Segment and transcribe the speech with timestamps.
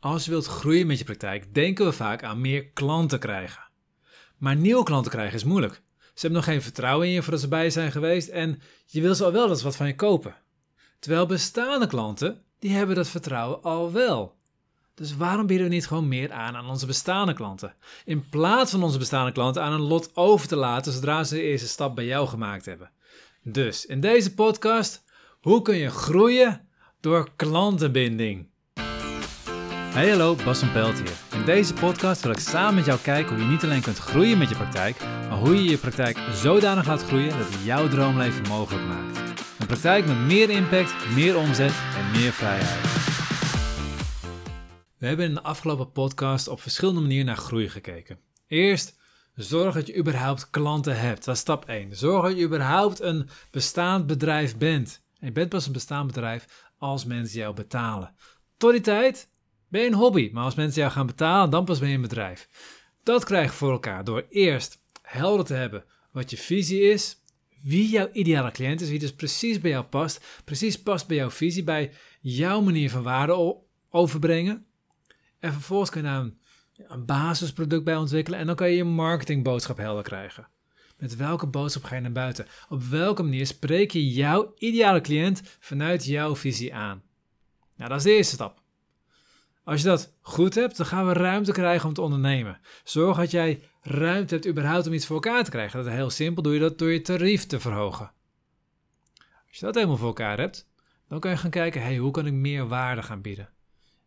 [0.00, 3.62] Als je wilt groeien met je praktijk, denken we vaak aan meer klanten krijgen.
[4.38, 5.82] Maar nieuwe klanten krijgen is moeilijk.
[5.98, 9.00] Ze hebben nog geen vertrouwen in je voordat ze bij je zijn geweest en je
[9.00, 10.36] wil ze al wel ze wat van je kopen.
[10.98, 14.38] Terwijl bestaande klanten, die hebben dat vertrouwen al wel.
[14.94, 17.74] Dus waarom bieden we niet gewoon meer aan aan onze bestaande klanten?
[18.04, 21.42] In plaats van onze bestaande klanten aan een lot over te laten zodra ze de
[21.42, 22.90] eerste stap bij jou gemaakt hebben.
[23.42, 25.04] Dus in deze podcast,
[25.40, 26.68] hoe kun je groeien
[27.00, 28.48] door klantenbinding?
[29.90, 31.38] Hey hallo, Bas van Pelt hier.
[31.38, 34.38] In deze podcast wil ik samen met jou kijken hoe je niet alleen kunt groeien
[34.38, 38.48] met je praktijk, maar hoe je je praktijk zodanig laat groeien dat het jouw droomleven
[38.48, 39.18] mogelijk maakt.
[39.58, 42.80] Een praktijk met meer impact, meer omzet en meer vrijheid.
[44.98, 48.18] We hebben in de afgelopen podcast op verschillende manieren naar groei gekeken.
[48.46, 48.98] Eerst,
[49.34, 51.24] zorg dat je überhaupt klanten hebt.
[51.24, 51.96] Dat is stap 1.
[51.96, 55.02] Zorg dat je überhaupt een bestaand bedrijf bent.
[55.18, 58.14] En je bent pas een bestaand bedrijf als mensen jou betalen.
[58.56, 59.29] Tot die tijd
[59.70, 62.00] ben je een hobby, maar als mensen jou gaan betalen, dan pas ben je een
[62.00, 62.48] bedrijf.
[63.02, 67.16] Dat krijg je voor elkaar door eerst helder te hebben wat je visie is,
[67.62, 71.30] wie jouw ideale cliënt is, wie dus precies bij jou past, precies past bij jouw
[71.30, 73.56] visie, bij jouw manier van waarde
[73.90, 74.66] overbrengen.
[75.38, 76.38] En vervolgens kun je daar een,
[76.76, 80.48] een basisproduct bij ontwikkelen en dan kan je je marketingboodschap helder krijgen.
[80.98, 82.46] Met welke boodschap ga je naar buiten?
[82.68, 87.02] Op welke manier spreek je jouw ideale cliënt vanuit jouw visie aan?
[87.76, 88.62] Nou, dat is de eerste stap.
[89.70, 92.60] Als je dat goed hebt, dan gaan we ruimte krijgen om te ondernemen.
[92.84, 95.78] Zorg dat jij ruimte hebt überhaupt om iets voor elkaar te krijgen.
[95.78, 98.12] Dat is heel simpel, doe je dat door je tarief te verhogen.
[99.48, 100.68] Als je dat helemaal voor elkaar hebt,
[101.08, 103.48] dan kan je gaan kijken, hey, hoe kan ik meer waarde gaan bieden?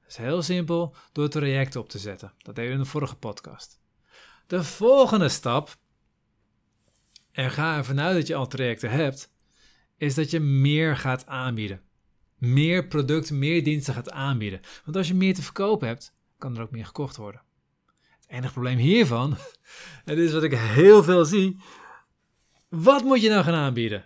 [0.01, 2.33] Dat is heel simpel, door het traject op te zetten.
[2.37, 3.81] Dat deden we in de vorige podcast.
[4.47, 5.75] De volgende stap,
[7.31, 9.33] en ga ervan uit dat je al trajecten hebt,
[9.97, 11.81] is dat je meer gaat aanbieden
[12.43, 14.59] meer producten, meer diensten gaat aanbieden.
[14.83, 17.41] Want als je meer te verkopen hebt, kan er ook meer gekocht worden.
[18.19, 19.37] Het enige probleem hiervan,
[20.05, 21.59] en dit is wat ik heel veel zie,
[22.69, 24.05] wat moet je nou gaan aanbieden?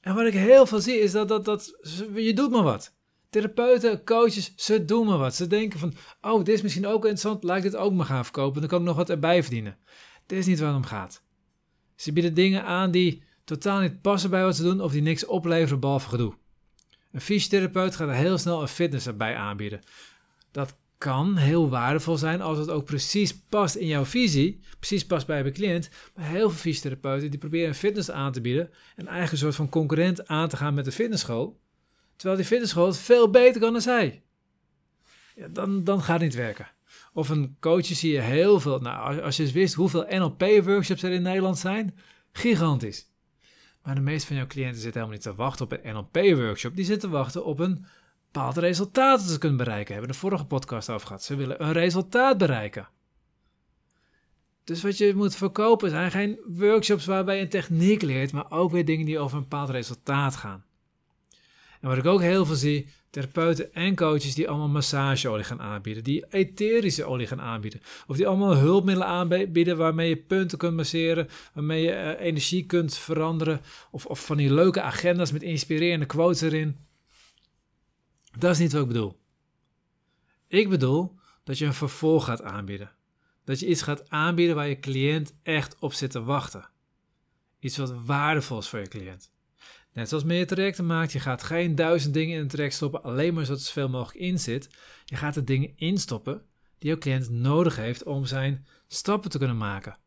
[0.00, 1.74] En wat ik heel veel zie is dat, dat, dat
[2.14, 2.94] je doet maar wat.
[3.30, 5.34] Therapeuten, coaches, ze doen maar wat.
[5.34, 8.24] Ze denken van, oh, dit is misschien ook interessant, laat ik dit ook maar gaan
[8.24, 9.78] verkopen, dan kan ik nog wat erbij verdienen.
[10.26, 11.22] Dit is niet waar het om gaat.
[11.96, 15.26] Ze bieden dingen aan die totaal niet passen bij wat ze doen of die niks
[15.26, 16.34] opleveren behalve gedoe.
[17.16, 19.80] Een fysiotherapeut gaat heel snel een fitness erbij aanbieden.
[20.50, 25.26] Dat kan heel waardevol zijn als het ook precies past in jouw visie, precies past
[25.26, 25.90] bij je cliënt.
[26.14, 29.68] Maar heel veel fysiotherapeuten die proberen een fitness aan te bieden, een eigen soort van
[29.68, 31.60] concurrent aan te gaan met de fitnessschool,
[32.16, 34.22] terwijl die fitnessschool het veel beter kan dan zij.
[35.34, 36.70] Ja, dan, dan gaat het niet werken.
[37.12, 38.78] Of een coach zie je heel veel.
[38.78, 41.98] Nou, als je eens wist hoeveel NLP-workshops er in Nederland zijn,
[42.32, 43.06] gigantisch.
[43.86, 46.76] Maar de meeste van jouw cliënten zitten helemaal niet te wachten op een NLP-workshop.
[46.76, 47.84] Die zitten te wachten op een
[48.32, 49.92] bepaald resultaat dat ze kunnen bereiken.
[49.94, 51.22] Hebben de vorige podcast over gehad.
[51.22, 52.88] Ze willen een resultaat bereiken.
[54.64, 58.70] Dus wat je moet verkopen zijn geen workshops waarbij je een techniek leert, maar ook
[58.70, 60.64] weer dingen die over een bepaald resultaat gaan.
[61.80, 66.04] En wat ik ook heel veel zie, therapeuten en coaches die allemaal massageolie gaan aanbieden,
[66.04, 71.28] die etherische olie gaan aanbieden, of die allemaal hulpmiddelen aanbieden waarmee je punten kunt masseren,
[71.52, 73.60] waarmee je uh, energie kunt veranderen,
[73.90, 76.76] of, of van die leuke agenda's met inspirerende quotes erin.
[78.38, 79.16] Dat is niet wat ik bedoel.
[80.48, 82.90] Ik bedoel dat je een vervolg gaat aanbieden.
[83.44, 86.68] Dat je iets gaat aanbieden waar je cliënt echt op zit te wachten.
[87.58, 89.30] Iets wat waardevol is voor je cliënt.
[89.96, 93.02] Net zoals met je trajecten maakt, je gaat geen duizend dingen in een traject stoppen,
[93.02, 94.70] alleen maar zodat er zoveel mogelijk in zit.
[95.04, 96.42] Je gaat er dingen instoppen
[96.78, 99.98] die jouw cliënt nodig heeft om zijn stappen te kunnen maken.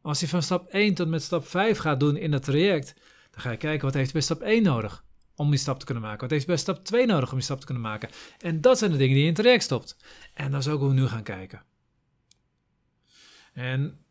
[0.00, 2.94] Als hij van stap 1 tot met stap 5 gaat doen in dat traject,
[3.30, 5.04] dan ga je kijken wat heeft bij stap 1 nodig
[5.34, 6.20] om die stap te kunnen maken.
[6.20, 8.08] Wat heeft bij stap 2 nodig om die stap te kunnen maken.
[8.38, 9.96] En dat zijn de dingen die je in het traject stopt.
[10.34, 11.62] En dat is ook hoe we nu gaan kijken.
[13.52, 14.04] En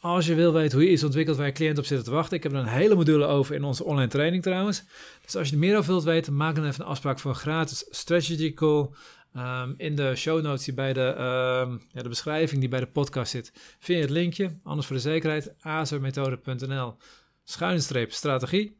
[0.00, 2.36] als je wil weten hoe je iets ontwikkelt waar je cliënt op zit te wachten,
[2.36, 4.84] ik heb er een hele module over in onze online training trouwens.
[5.24, 7.36] Dus als je er meer over wilt weten, maak dan even een afspraak voor een
[7.36, 8.88] gratis strategy call.
[9.36, 12.86] Um, in de show notes die bij de, um, ja, de beschrijving die bij de
[12.86, 14.58] podcast zit, vind je het linkje.
[14.62, 16.96] Anders voor de zekerheid, azermethode.nl
[17.44, 18.76] schuinstreep strategie.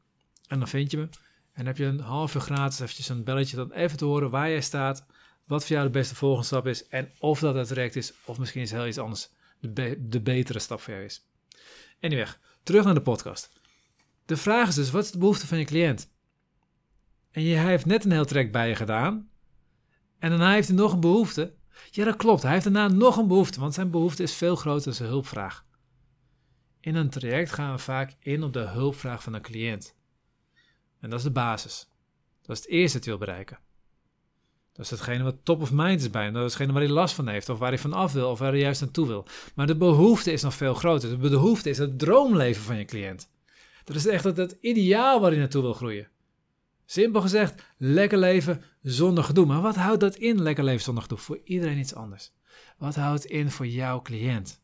[0.46, 1.08] En dan vind je me.
[1.52, 4.50] En heb je een half uur gratis eventjes een belletje dan even te horen waar
[4.50, 5.06] jij staat,
[5.44, 8.38] wat voor jou de beste volgende stap is en of dat het direct is of
[8.38, 11.28] misschien is heel iets anders de, de betere stap voor jou is.
[12.00, 12.26] Anyway,
[12.62, 13.50] terug naar de podcast.
[14.24, 16.10] De vraag is dus, wat is de behoefte van je cliënt?
[17.30, 19.30] En je, hij heeft net een heel trek bij je gedaan.
[20.18, 21.54] En daarna heeft hij nog een behoefte.
[21.90, 22.42] Ja, dat klopt.
[22.42, 25.64] Hij heeft daarna nog een behoefte, want zijn behoefte is veel groter dan zijn hulpvraag.
[26.80, 29.96] In een traject gaan we vaak in op de hulpvraag van een cliënt.
[31.00, 31.88] En dat is de basis.
[32.42, 33.58] Dat is het eerste dat je wil bereiken.
[34.72, 36.32] Dat is hetgene wat top of mind is bij hem.
[36.32, 38.38] Dat is hetgene waar hij last van heeft, of waar hij van af wil, of
[38.38, 39.26] waar hij juist naartoe wil.
[39.54, 41.08] Maar de behoefte is nog veel groter.
[41.08, 43.28] De behoefte is het droomleven van je cliënt.
[43.84, 46.08] Dat is echt het, het ideaal waar hij naartoe wil groeien.
[46.84, 49.46] Simpel gezegd, lekker leven zonder gedoe.
[49.46, 51.18] Maar wat houdt dat in, lekker leven zonder gedoe?
[51.18, 52.32] Voor iedereen iets anders.
[52.78, 54.62] Wat houdt het in voor jouw cliënt?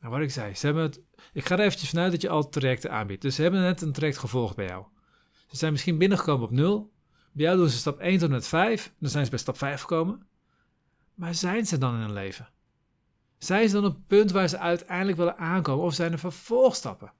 [0.00, 1.00] Nou, wat ik zei, ze hebben het,
[1.32, 3.22] ik ga er eventjes vanuit dat je al trajecten aanbiedt.
[3.22, 4.84] Dus ze hebben net een traject gevolgd bij jou.
[5.46, 6.92] Ze zijn misschien binnengekomen op 0.
[7.38, 8.92] Bij doen ze stap 1 tot en met 5.
[8.98, 10.26] Dan zijn ze bij stap 5 gekomen.
[11.14, 12.48] Maar zijn ze dan in hun leven?
[13.38, 15.84] Zijn ze dan op het punt waar ze uiteindelijk willen aankomen?
[15.84, 17.12] Of zijn er vervolgstappen?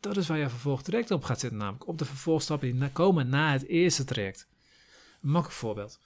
[0.00, 3.52] Dat is waar je vervolgtraject op gaat zitten, namelijk op de vervolgstappen die komen na
[3.52, 4.48] het eerste traject.
[5.22, 6.00] Een makkelijk voorbeeld.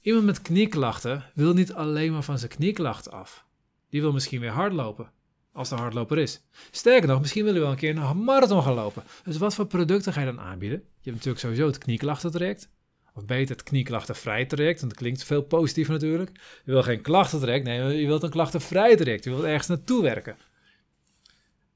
[0.00, 3.44] Iemand met knieklachten wil niet alleen maar van zijn knieklachten af.
[3.88, 5.10] Die wil misschien weer hardlopen,
[5.54, 6.42] als de hardloper is.
[6.70, 9.02] Sterker nog, misschien wil hij wel een keer een marathon gaan lopen.
[9.24, 10.78] Dus wat voor producten ga je dan aanbieden?
[10.78, 12.68] Je hebt natuurlijk sowieso het knieklachtentraject.
[13.14, 16.30] Of beter het knieklachtenvrij traject, want dat klinkt veel positiever natuurlijk.
[16.64, 19.24] Je wil geen klachtentraject, nee, je wilt een klachtenvrij traject.
[19.24, 20.36] Je wilt ergens naartoe werken.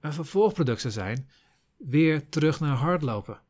[0.01, 1.29] Een vervolgproduct zou zijn
[1.77, 3.41] weer terug naar hardlopen.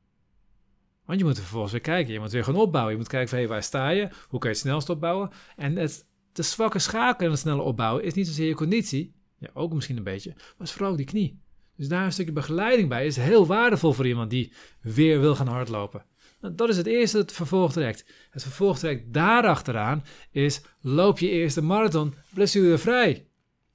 [1.04, 2.12] Want je moet er vervolgens weer kijken.
[2.12, 2.92] Je moet weer gaan opbouwen.
[2.92, 4.08] Je moet kijken van waar sta je?
[4.28, 5.30] Hoe kan je het snelst opbouwen?
[5.56, 9.14] En het, de zwakke schakel en het snelle opbouwen is niet zozeer je conditie.
[9.38, 10.32] Ja, ook misschien een beetje.
[10.36, 11.40] Maar is vooral die knie.
[11.76, 15.46] Dus daar een stukje begeleiding bij is heel waardevol voor iemand die weer wil gaan
[15.46, 16.04] hardlopen.
[16.40, 18.04] Nou, dat is het eerste het vervolgtraject.
[18.30, 23.26] Het vervolgtraject daarachteraan is loop je eerste marathon blessurevrij.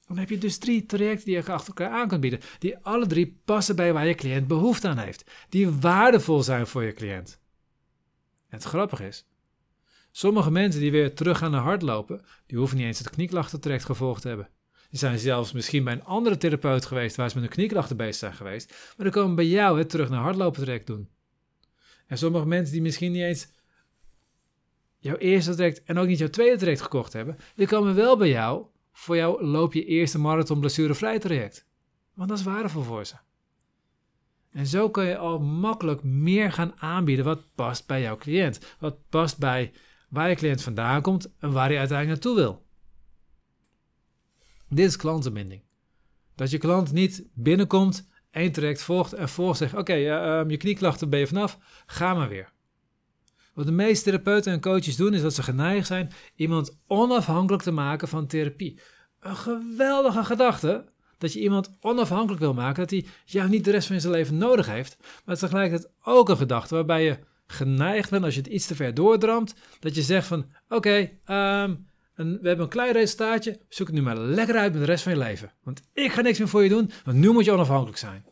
[0.07, 2.39] Dan heb je dus drie trajecten die je achter elkaar aan kunt bieden.
[2.59, 5.31] Die alle drie passen bij waar je cliënt behoefte aan heeft.
[5.49, 7.39] Die waardevol zijn voor je cliënt.
[8.49, 9.27] En het grappige is,
[10.11, 14.21] sommige mensen die weer terug gaan naar hardlopen, die hoeven niet eens het knieklachtentraject gevolgd
[14.21, 14.49] te hebben.
[14.93, 18.15] Die zijn zelfs misschien bij een andere therapeut geweest waar ze met hun knieklachten bezig
[18.15, 18.69] zijn geweest.
[18.69, 21.09] Maar dan komen bij jou het terug naar hardlopen traject doen.
[22.07, 23.47] En sommige mensen die misschien niet eens
[24.97, 28.29] jouw eerste traject en ook niet jouw tweede traject gekocht hebben, die komen wel bij
[28.29, 31.67] jou voor jou loop je eerste marathon blessurevrij traject.
[32.13, 33.15] Want dat is waardevol voor ze.
[34.51, 38.75] En zo kan je al makkelijk meer gaan aanbieden wat past bij jouw cliënt.
[38.79, 39.71] Wat past bij
[40.09, 42.62] waar je cliënt vandaan komt en waar hij uiteindelijk naartoe wil.
[44.73, 45.61] Dit is klantenbinding.
[46.35, 51.09] Dat je klant niet binnenkomt, één traject volgt en vervolgens zegt: Oké, ehm, je knieklachten
[51.09, 52.51] ben je vanaf, ga maar weer.
[53.53, 57.71] Wat de meeste therapeuten en coaches doen, is dat ze geneigd zijn iemand onafhankelijk te
[57.71, 58.79] maken van therapie.
[59.19, 63.87] Een geweldige gedachte dat je iemand onafhankelijk wil maken, dat hij jou niet de rest
[63.87, 64.97] van zijn leven nodig heeft.
[65.25, 68.93] Maar tegelijkertijd ook een gedachte waarbij je geneigd bent, als je het iets te ver
[68.93, 71.09] doordramt, dat je zegt van oké,
[72.15, 75.03] ehm, we hebben een klein resultaatje, zoek het nu maar lekker uit met de rest
[75.03, 75.51] van je leven.
[75.63, 78.25] Want ik ga niks meer voor je doen, want nu moet je onafhankelijk zijn.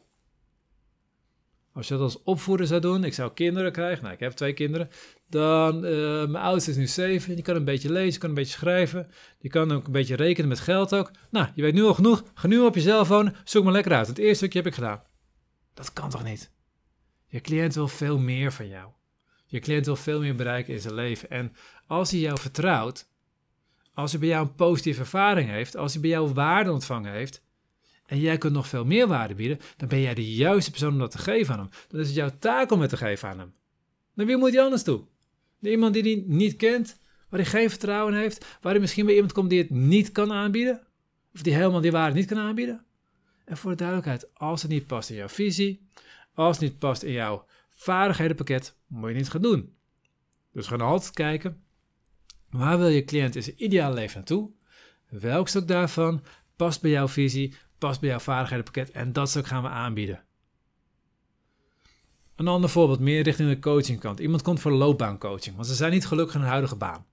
[1.74, 4.54] Als je dat als opvoeder zou doen, ik zou kinderen krijgen, nou ik heb twee
[4.54, 4.90] kinderen,
[5.30, 8.58] dan, uh, mijn oudste is nu zeven, die kan een beetje lezen, kan een beetje
[8.58, 11.12] schrijven, die kan ook een beetje rekenen met geld ook.
[11.30, 14.08] Nou, je weet nu al genoeg, ga nu op je cellfoon, zoek maar lekker uit.
[14.08, 15.04] Het eerste stukje heb ik gedaan.
[15.74, 16.52] Dat kan toch niet?
[17.28, 18.92] Je cliënt wil veel meer van jou.
[19.46, 21.30] Je cliënt wil veel meer bereiken in zijn leven.
[21.30, 21.54] En
[21.88, 23.10] als hij jou vertrouwt,
[23.94, 27.44] als hij bij jou een positieve ervaring heeft, als hij bij jou waarde ontvangen heeft,
[28.06, 31.00] en jij kunt nog veel meer waarde bieden, dan ben jij de juiste persoon om
[31.00, 31.70] dat te geven aan hem.
[31.88, 33.54] Dan is het jouw taak om het te geven aan hem.
[34.16, 35.04] Dan wie moet hij anders toe?
[35.62, 37.00] iemand die hij niet kent,
[37.30, 40.32] waar hij geen vertrouwen heeft, waar hij misschien bij iemand komt die het niet kan
[40.32, 40.82] aanbieden,
[41.34, 42.86] of die helemaal die waarde niet kan aanbieden.
[43.46, 45.88] En voor de duidelijkheid, als het niet past in jouw visie,
[46.34, 49.76] als het niet past in jouw vaardighedenpakket, moet je niet gaan doen.
[50.52, 51.64] Dus gaan altijd kijken,
[52.52, 54.50] waar wil je cliënt in zijn ideale leven naartoe?
[55.10, 56.24] Welk stuk daarvan
[56.56, 60.24] past bij jouw visie, past bij jouw vaardighedenpakket en dat stuk gaan we aanbieden.
[62.36, 64.20] Een ander voorbeeld, meer richting de coachingkant.
[64.20, 67.06] Iemand komt voor loopbaancoaching, want ze zijn niet gelukkig in hun huidige baan.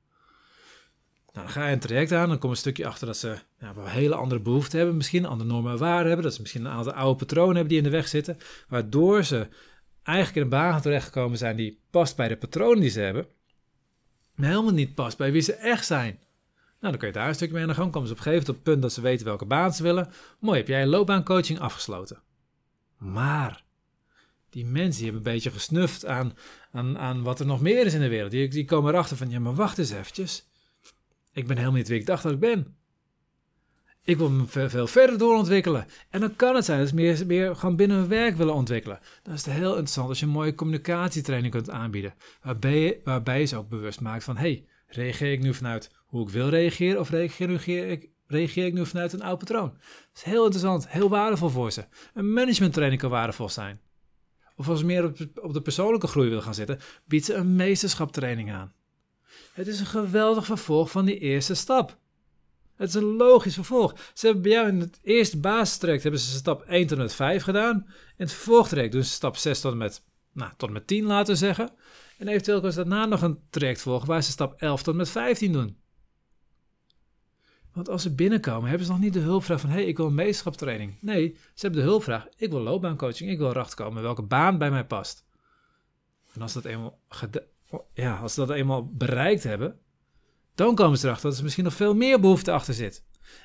[1.33, 3.87] Nou, dan ga je een traject aan, dan komt een stukje achter dat ze een
[3.87, 6.93] hele andere behoeften hebben, misschien andere normen en waarden hebben, dat ze misschien een aantal
[6.93, 8.37] oude patronen hebben die in de weg zitten,
[8.69, 9.49] waardoor ze
[10.03, 13.27] eigenlijk in een baan terechtgekomen zijn die past bij de patronen die ze hebben,
[14.47, 16.19] helemaal niet past bij wie ze echt zijn.
[16.81, 18.09] Nou, dan kun je daar een stukje mee aan de gang komen.
[18.09, 20.11] Ze op een gegeven moment op het punt dat ze weten welke baan ze willen.
[20.39, 22.23] Mooi, heb jij loopbaancoaching afgesloten.
[22.97, 23.65] Maar
[24.51, 26.33] die mensen die hebben een beetje gesnuft aan,
[26.73, 28.31] aan, aan wat er nog meer is in de wereld.
[28.31, 30.49] Die, die komen erachter van, ja, maar wacht eens eventjes.
[31.33, 32.77] Ik ben helemaal niet wie ik dacht dat ik ben.
[34.05, 35.87] Ik wil me veel, verder doorontwikkelen.
[36.11, 38.99] En dan kan het zijn dat ze meer, meer gewoon binnen hun werk willen ontwikkelen.
[39.23, 42.15] Dan is het heel interessant als je een mooie communicatietraining kunt aanbieden.
[42.43, 46.23] Waarbij je, waarbij je ze ook bewust maakt van, hey, reageer ik nu vanuit hoe
[46.23, 49.69] ik wil reageren of reageer ik, reageer ik nu vanuit een oud patroon?
[49.69, 51.85] Dat is heel interessant, heel waardevol voor ze.
[52.15, 53.81] Een managementtraining kan waardevol zijn.
[54.57, 57.57] Of als ze meer op, op de persoonlijke groei wil gaan zitten, biedt ze een
[57.57, 58.73] meesterschaptraining aan.
[59.53, 61.99] Het is een geweldig vervolg van die eerste stap.
[62.79, 63.95] Het is een logisch vervolg.
[64.15, 67.15] Ze hebben bij jou in het eerste basistraject hebben ze stap 1 tot en met
[67.15, 67.77] 5 gedaan.
[67.77, 71.05] In het vervolgtraject doen ze stap 6 tot en met, nou, tot en met 10
[71.05, 71.71] laten we zeggen.
[72.19, 74.99] En eventueel kunnen ze daarna nog een traject volgen waar ze stap 11 tot en
[74.99, 75.77] met 15 doen.
[77.73, 80.13] Want als ze binnenkomen, hebben ze nog niet de hulpvraag van: hé, hey, ik wil
[80.17, 80.99] een.
[81.01, 84.71] Nee, ze hebben de hulpvraag: ik wil loopbaancoaching, ik wil erachter komen welke baan bij
[84.71, 85.27] mij past.
[86.33, 86.99] En als, dat eenmaal
[87.93, 89.79] ja, als ze dat eenmaal bereikt hebben,
[90.59, 93.05] dan komen ze erachter dat er misschien nog veel meer behoefte achter zit.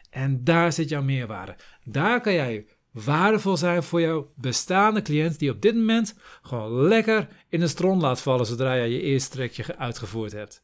[0.09, 1.55] En daar zit jouw meerwaarde.
[1.83, 7.27] Daar kan jij waardevol zijn voor jouw bestaande cliënt die op dit moment gewoon lekker
[7.49, 10.63] in de stron laat vallen zodra jij je eerste trekje uitgevoerd hebt.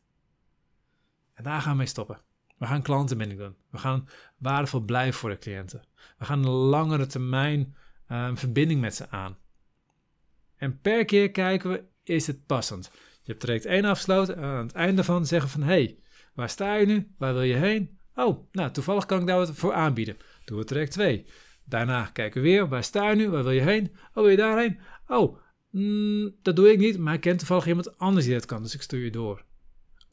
[1.34, 2.22] En daar gaan we mee stoppen.
[2.58, 3.56] We gaan klantenbinding doen.
[3.72, 5.84] We gaan waardevol blijven voor de cliënten.
[6.18, 7.76] We gaan een langere termijn
[8.12, 9.38] uh, verbinding met ze aan.
[10.56, 12.92] En per keer kijken we, is het passend?
[12.94, 16.00] Je hebt traject 1 afgesloten en aan het einde van zeggen van, hey,
[16.34, 17.12] waar sta je nu?
[17.18, 17.98] Waar wil je heen?
[18.16, 20.18] Oh, nou, toevallig kan ik daar wat voor aanbieden.
[20.46, 21.26] Doen we traject 2.
[21.66, 23.30] Daarna kijken we weer, waar sta je nu?
[23.30, 23.92] Waar wil je heen?
[24.14, 24.80] Oh, wil je daarheen?
[25.08, 25.38] Oh,
[25.70, 28.74] mm, dat doe ik niet, maar ik ken toevallig iemand anders die dat kan, dus
[28.74, 29.44] ik stuur je door.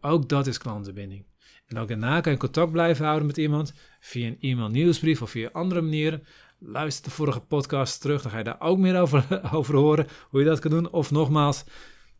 [0.00, 1.26] Ook dat is klantenbinding.
[1.66, 5.30] En ook daarna kan je contact blijven houden met iemand via een e-mail nieuwsbrief of
[5.30, 6.23] via andere manieren.
[6.58, 10.40] Luister de vorige podcast terug, dan ga je daar ook meer over, over horen, hoe
[10.40, 10.90] je dat kan doen.
[10.90, 11.64] Of nogmaals,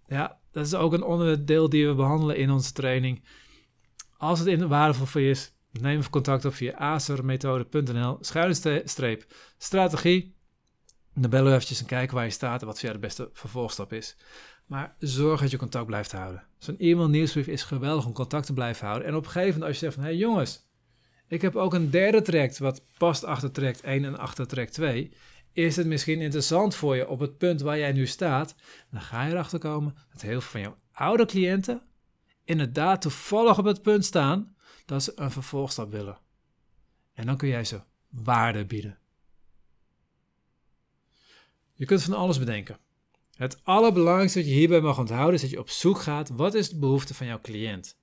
[0.07, 3.25] ja, dat is ook een onderdeel die we behandelen in onze training.
[4.18, 6.99] Als het in waardevol voor je is, neem contact op via
[8.85, 9.26] streep,
[9.58, 10.35] strategie.
[11.14, 13.30] Dan bellen we eventjes en kijken waar je staat en wat voor jou de beste
[13.32, 14.16] vervolgstap is.
[14.66, 16.44] Maar zorg dat je contact blijft houden.
[16.58, 19.08] Zo'n e-mail nieuwsbrief is geweldig om contact te blijven houden.
[19.08, 20.66] En op een gegeven moment als je zegt van, hé hey jongens,
[21.28, 25.12] ik heb ook een derde traject wat past achter traject 1 en achter traject 2.
[25.52, 28.54] Is het misschien interessant voor je op het punt waar jij nu staat?
[28.90, 31.82] Dan ga je erachter komen dat heel veel van jouw oude cliënten
[32.47, 36.19] inderdaad toevallig op het punt staan dat ze een vervolgstap willen.
[37.15, 38.99] En dan kun jij ze waarde bieden.
[41.73, 42.79] Je kunt van alles bedenken.
[43.37, 46.69] Het allerbelangrijkste wat je hierbij mag onthouden is dat je op zoek gaat, wat is
[46.69, 47.99] de behoefte van jouw cliënt?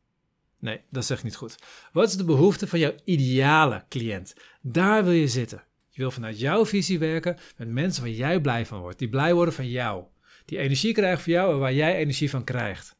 [0.59, 1.55] Nee, dat zeg ik niet goed.
[1.91, 4.33] Wat is de behoefte van jouw ideale cliënt?
[4.61, 5.63] Daar wil je zitten.
[5.89, 9.33] Je wil vanuit jouw visie werken met mensen waar jij blij van wordt, die blij
[9.33, 10.03] worden van jou,
[10.45, 12.95] die energie krijgen van jou en waar jij energie van krijgt.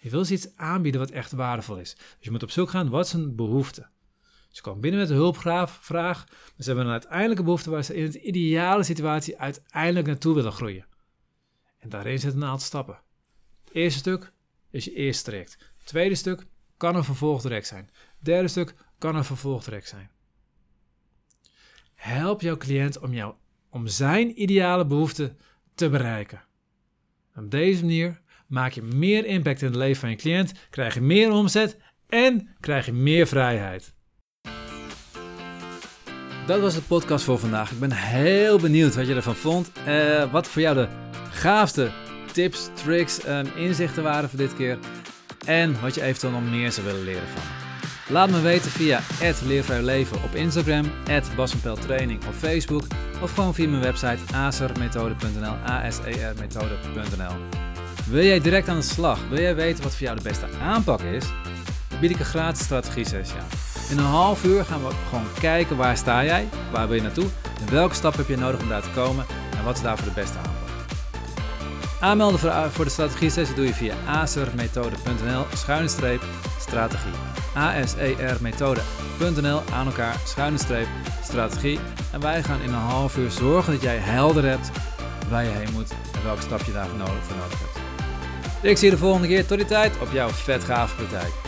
[0.00, 1.94] Je wil ze iets aanbieden wat echt waardevol is.
[1.94, 3.88] Dus je moet op zoek gaan, wat een behoefte?
[4.50, 6.26] Ze komen binnen met een hulpvraag, maar
[6.58, 10.86] ze hebben een uiteindelijke behoefte waar ze in de ideale situatie uiteindelijk naartoe willen groeien.
[11.78, 13.00] En daarin zitten een aantal stappen.
[13.64, 14.32] Het eerste stuk
[14.70, 15.58] is je eerste traject.
[15.76, 17.90] Het tweede stuk kan een vervolgtraject zijn.
[18.18, 20.10] Derde stuk kan een vervolgtraject zijn.
[21.94, 23.34] Help jouw cliënt om, jou,
[23.70, 25.36] om zijn ideale behoefte
[25.74, 26.44] te bereiken.
[27.36, 31.00] Op deze manier maak je meer impact in het leven van je cliënt, krijg je
[31.00, 31.76] meer omzet
[32.08, 33.94] en krijg je meer vrijheid.
[36.46, 37.70] Dat was de podcast voor vandaag.
[37.70, 39.72] Ik ben heel benieuwd wat je ervan vond.
[39.88, 40.88] Uh, wat voor jou de
[41.30, 41.90] gaafste
[42.32, 44.78] tips, tricks, en inzichten waren voor dit keer.
[45.46, 47.42] En wat je eventueel nog meer zou willen leren van
[48.08, 49.00] Laat me weten via
[49.82, 50.90] Leven op Instagram,
[51.80, 52.84] Training op Facebook
[53.22, 57.67] of gewoon via mijn website asermethode.nl, asermethode.nl.
[58.10, 59.18] Wil jij direct aan de slag?
[59.28, 61.24] Wil jij weten wat voor jou de beste aanpak is?
[61.88, 63.46] Dan bied ik een gratis strategie sessie aan.
[63.90, 67.26] In een half uur gaan we gewoon kijken waar sta jij, waar wil je naartoe
[67.60, 69.26] en welke stap heb je nodig om daar te komen
[69.58, 70.52] en wat is daarvoor de beste aanpak.
[72.00, 76.22] Aanmelden voor de strategie sessie doe je via asermethode.nl schuine streep
[76.60, 77.12] strategie.
[77.54, 80.86] asermethode.nl aan elkaar schuine streep
[81.22, 81.78] strategie.
[82.12, 84.70] En wij gaan in een half uur zorgen dat jij helder hebt
[85.30, 87.77] waar je heen moet en welke stap je daarvoor nodig, voor nodig hebt.
[88.62, 89.46] Ik zie je de volgende keer.
[89.46, 91.47] Tot die tijd op jouw vet gave praktijk.